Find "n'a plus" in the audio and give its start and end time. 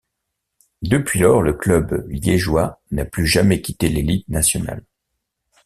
2.89-3.27